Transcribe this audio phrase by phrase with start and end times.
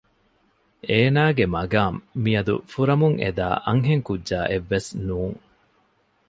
[0.89, 5.37] އޭނާގެ މަގާމް މިއަދު ފުރަމުން އެދާ އަންހެންކުއްޖާއެއް ވެސް ނޫން